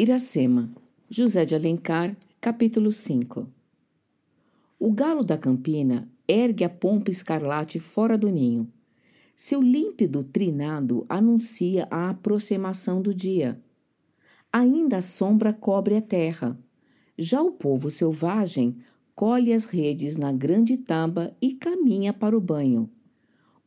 [0.00, 0.70] Iracema,
[1.10, 3.48] José de Alencar, capítulo 5
[4.78, 8.72] O galo da campina ergue a pompa escarlate fora do ninho.
[9.34, 13.60] Seu límpido trinado anuncia a aproximação do dia.
[14.52, 16.56] Ainda a sombra cobre a terra.
[17.18, 18.76] Já o povo selvagem
[19.16, 22.88] colhe as redes na grande taba e caminha para o banho.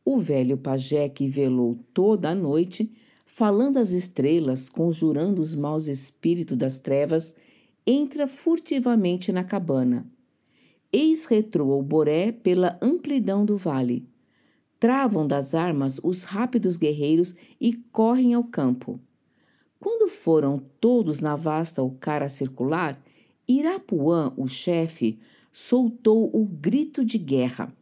[0.02, 2.90] O velho pajé que velou toda a noite
[3.34, 7.34] falando às estrelas, conjurando os maus espíritos das trevas,
[7.86, 10.06] entra furtivamente na cabana.
[10.92, 14.06] Eis retroa o Boré pela amplidão do vale.
[14.78, 19.00] Travam das armas os rápidos guerreiros e correm ao campo.
[19.80, 23.02] Quando foram todos na vasta ocara circular,
[23.48, 25.18] Irapuã, o chefe,
[25.50, 27.72] soltou o grito de guerra.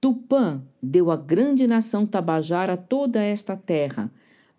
[0.00, 4.10] Tupã deu à grande nação Tabajara toda esta terra,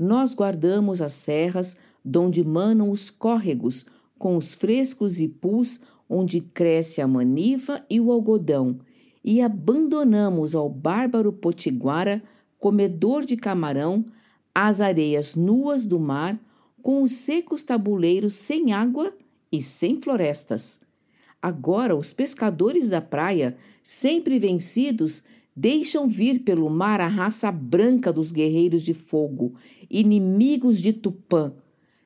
[0.02, 3.86] nós guardamos as serras, donde manam os córregos,
[4.18, 5.80] com os frescos ipus,
[6.10, 8.80] onde cresce a maniva e o algodão,
[9.24, 12.22] e abandonamos ao bárbaro potiguara,
[12.60, 14.04] comedor de camarão,
[14.54, 16.40] as areias nuas do mar,
[16.82, 19.14] com os secos tabuleiros sem água
[19.52, 20.80] e sem florestas.
[21.42, 25.24] Agora os pescadores da praia, sempre vencidos,
[25.56, 29.54] Deixam vir pelo mar a raça branca dos guerreiros de fogo,
[29.90, 31.54] inimigos de Tupã.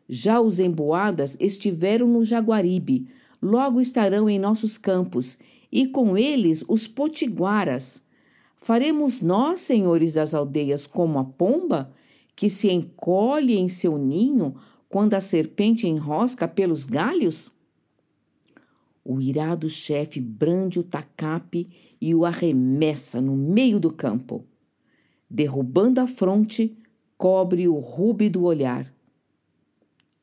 [0.10, 3.08] Já os emboadas estiveram no Jaguaribe,
[3.42, 5.38] logo estarão em nossos campos,
[5.72, 8.02] e com eles os potiguaras.
[8.56, 11.94] Faremos nós, senhores das aldeias, como a pomba,
[12.36, 14.56] que se encolhe em seu ninho
[14.90, 17.52] quando a serpente enrosca pelos galhos?
[19.08, 21.70] O irado chefe brande o tacape
[22.02, 24.44] e o arremessa no meio do campo.
[25.30, 26.76] Derrubando a fronte,
[27.16, 28.92] cobre o rubi do olhar.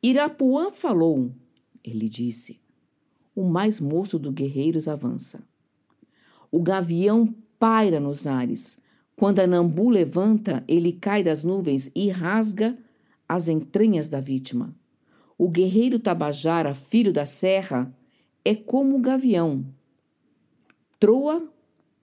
[0.03, 1.31] Irapuã falou,
[1.85, 2.61] ele disse.
[3.37, 5.41] O mais moço dos guerreiros avança.
[6.51, 8.77] O gavião paira nos ares.
[9.15, 12.77] Quando a Nambu levanta, ele cai das nuvens e rasga
[13.29, 14.75] as entranhas da vítima.
[15.39, 17.97] O guerreiro Tabajara, filho da serra,
[18.45, 19.65] é como o gavião.
[20.99, 21.49] Troa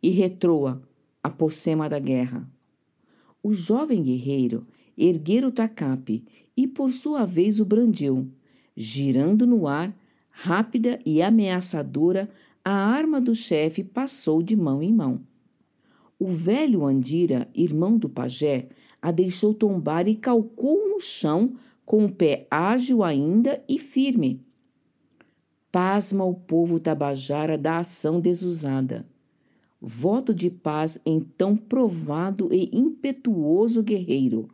[0.01, 0.81] e retroa
[1.21, 2.49] a pocema da guerra.
[3.43, 4.65] O jovem guerreiro
[4.97, 6.23] erguera o tacape
[6.55, 8.29] e por sua vez o brandiu,
[8.75, 9.93] girando no ar,
[10.29, 12.29] rápida e ameaçadora,
[12.63, 15.21] a arma do chefe passou de mão em mão.
[16.17, 18.69] O velho Andira, irmão do pajé,
[19.01, 21.53] a deixou tombar e calcou no chão
[21.85, 24.41] com o pé ágil ainda e firme
[25.71, 29.05] Pasma o povo tabajara da ação desusada.
[29.79, 34.49] Voto de paz em tão provado e impetuoso guerreiro.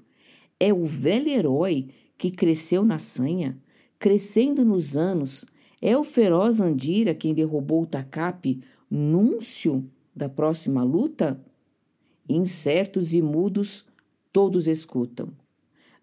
[0.60, 3.58] É o velho herói que cresceu na sanha,
[3.98, 5.46] crescendo nos anos.
[5.82, 11.42] É o feroz Andira quem derrubou o tacape, núncio da próxima luta?
[12.28, 13.86] Incertos e mudos,
[14.34, 15.30] todos escutam.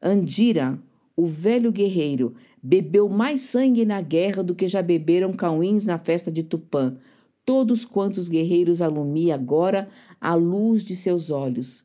[0.01, 0.79] Andira,
[1.17, 6.31] o velho guerreiro bebeu mais sangue na guerra do que já beberam cauins na festa
[6.31, 6.97] de Tupã.
[7.45, 9.89] Todos quantos guerreiros alumia agora
[10.21, 11.85] a luz de seus olhos.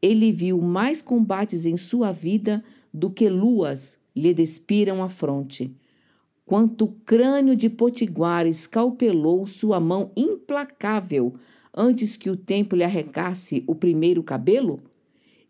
[0.00, 5.74] Ele viu mais combates em sua vida do que luas lhe despiram a fronte.
[6.46, 11.34] Quanto crânio de potiguar escalpelou sua mão implacável
[11.74, 14.80] antes que o tempo lhe arrecasse o primeiro cabelo?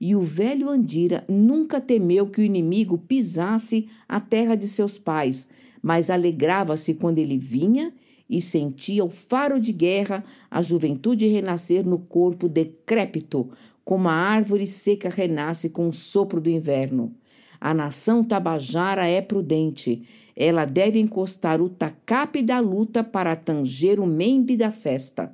[0.07, 5.49] E o velho Andira nunca temeu que o inimigo pisasse a terra de seus pais,
[5.81, 7.91] mas alegrava-se quando ele vinha
[8.29, 13.49] e sentia o faro de guerra, a juventude renascer no corpo decrépito,
[13.83, 17.11] como a árvore seca renasce com o sopro do inverno.
[17.59, 20.03] A nação tabajara é prudente.
[20.37, 25.33] Ela deve encostar o tacape da luta para tanger o membe da festa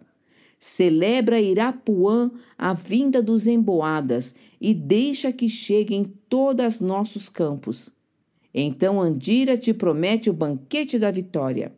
[0.61, 7.91] celebra Irapuã a vinda dos emboadas e deixa que cheguem todos nossos campos.
[8.53, 11.73] Então Andira te promete o banquete da vitória.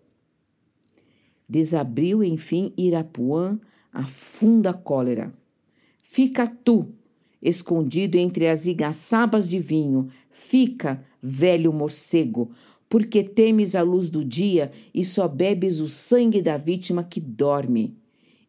[1.49, 3.59] Desabriu, enfim, Irapuã
[3.93, 5.33] a funda cólera.
[5.99, 6.89] Fica tu,
[7.41, 12.51] escondido entre as igaçabas de vinho, fica, velho morcego,
[12.89, 18.02] porque temes a luz do dia e só bebes o sangue da vítima que dorme.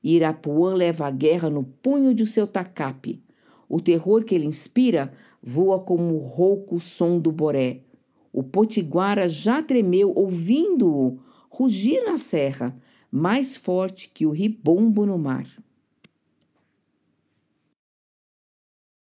[0.03, 3.23] Irapuã leva a guerra no punho de seu tacape.
[3.69, 7.81] O terror que ele inspira voa como o rouco som do boré.
[8.31, 11.19] O potiguara já tremeu ouvindo-o
[11.49, 12.75] rugir na serra,
[13.11, 15.45] mais forte que o ribombo no mar.